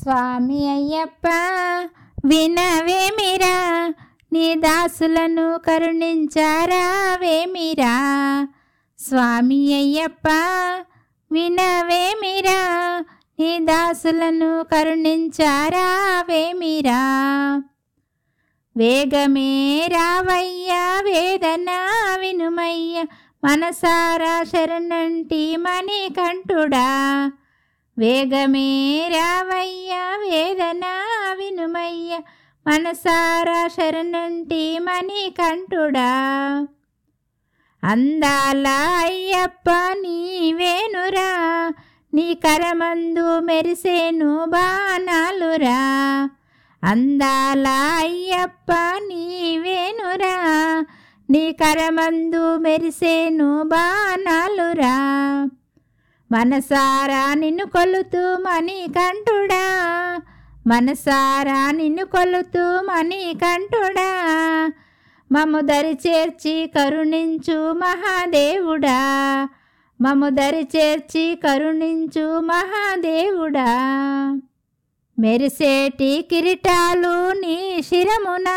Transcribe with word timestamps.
స్వామి 0.00 0.70
అయ్యప్ప 0.70 1.26
వినవేమిరా 2.24 3.56
నీ 4.32 4.54
దాసులను 4.54 5.58
కరుణించారా 5.58 6.84
వేమిరా 7.20 7.94
స్వామి 8.98 9.74
అయ్యప్ప 9.74 10.28
వినవేమిరా 11.30 12.60
నీ 13.38 13.58
దాసులను 13.58 14.62
కరుణించారా 14.62 15.86
వేమిరా 16.28 17.02
వేగమే 18.76 19.50
రావయ్యా 19.88 20.82
వేదన 21.04 21.70
వినుమయ్య 22.20 23.04
మనసారా 23.44 24.42
శరణంటి 24.42 25.56
మణికంఠుడా. 25.56 26.88
వేగమే 27.98 28.68
రావయ్యా 29.08 30.16
వేదన 30.16 30.84
వినుమయ్య 31.38 32.18
మనసారా 32.66 33.68
శరణంటి 33.68 34.78
మణికంఠుడా 34.78 36.10
అందాల 37.82 38.66
అయ్యప్ప 38.98 39.70
నీవేనురా 39.70 41.30
నీ 42.14 42.34
కరమందు 42.34 43.40
మెరిసేను 43.40 44.44
బాణాలురా. 44.44 45.80
అందాల 46.84 47.66
అయ్యప్ప 47.98 48.72
నీవేనురా 49.08 50.36
నీ 51.30 51.52
కరమందు 51.52 52.56
మెరిసేను 52.56 53.62
బాణాలురా. 53.62 54.94
మనసారా 56.32 57.34
నిన్ను 57.34 57.66
కొలుతూ 57.66 58.36
మణికంఠుడా 58.36 59.66
మనసారా 60.66 61.70
నిన్ను 61.70 62.04
కొలుతూ 62.04 62.80
మణికంఠుడా 62.80 64.10
మము 65.32 65.60
దరి 65.60 65.98
చేర్చి 66.06 66.72
కరుణించు 66.76 67.72
మహాదేవుడా. 67.72 68.98
మము 70.00 70.28
దరి 70.28 70.68
చేర్చి 70.76 71.38
కరుణించు 71.44 72.38
మహాదేవుడా. 72.38 73.70
మెరిసేటి 75.18 76.26
కిరీటాలు 76.30 77.32
నీ 77.32 77.82
శిరమున. 77.82 78.48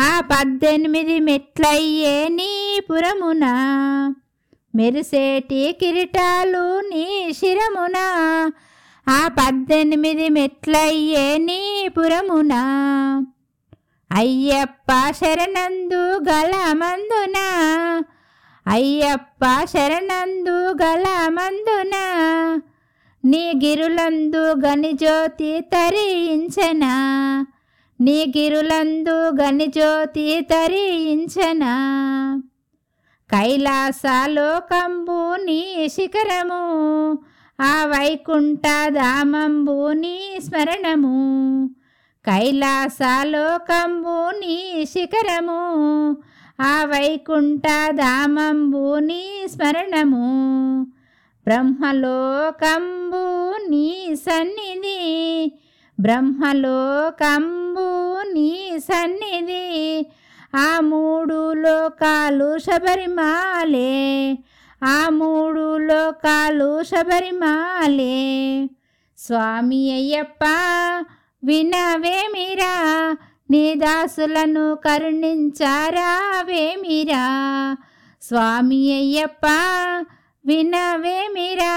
ఆ 0.00 0.20
పద్దెనిమిది 0.20 1.20
మెట్లయ్యే 1.20 2.28
నీ 2.28 2.80
పురమున. 2.90 3.44
మెరిసేటి 4.76 5.76
కిరీటాలు 5.80 6.80
నీ 6.80 7.32
శిరమున. 7.32 7.98
ఆ 9.08 9.28
పద్దెనిమిది 9.28 10.28
మెట్లయ్యే 10.28 11.38
నీ 11.38 11.88
పురమున. 11.88 12.54
అయ్యప్ప 14.12 15.10
శరణందు 15.10 16.02
గల 16.28 16.54
మందున 16.72 17.38
అయ్యప్ప 18.66 19.64
శరణందు 19.64 20.58
గల 20.82 21.04
మందున 21.28 21.94
నీ 23.24 23.52
గిరులందు 23.64 24.44
గనిజ్యోతి 24.66 25.60
తరించనా. 25.60 26.94
నీ 28.00 28.32
గిరులందు 28.36 29.16
గనిజ్యోతి 29.42 30.40
తరించనా. 30.40 31.74
కైలాసలోకంబు 33.30 35.44
నీ 35.44 35.88
శిఖరము 35.88 36.62
ఆ 37.60 37.86
వైకుంఠ 37.86 38.88
ధామంబు 38.88 39.92
నీ 39.92 40.38
స్మరణము. 40.44 41.68
కైలాసలోకంబు 42.26 44.30
నీ 44.30 44.84
శిఖరము 44.84 45.60
ఆ 46.60 46.84
వైకుంఠ 46.84 47.62
ధామంబు 47.90 48.98
నీ 48.98 49.46
స్మరణము. 49.54 50.26
బ్రహ్మలోకంబు 51.46 53.54
నీ 53.70 54.14
సన్నిధి 54.14 55.52
బ్రహ్మలోకంబు 56.00 58.22
నీ 58.32 58.78
సన్నిధి 58.78 60.06
ఆ 60.56 60.80
మూడు 60.80 61.52
లోకాలు 61.52 62.58
శబరిమాలే. 62.58 64.38
ఆ 64.84 65.08
మూడు 65.08 65.76
లోకాలు 65.78 66.82
శబరిమాలే. 66.82 68.68
స్వామి 69.18 69.92
అయ్యప్ప 69.92 70.44
వినవేమిరా 71.44 72.74
నీ 73.50 73.74
దాసులను 73.74 74.74
కరుణించారావేమిరా 74.74 75.76
స్వామి 78.22 78.92
అయ్యప్ప 78.92 79.46
వినవేమిరా 80.46 81.74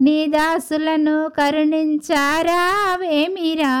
నీ 0.00 0.26
దాసులను 0.26 1.28
కరుణించారా 1.28 2.96
వేమిరా 2.96 3.74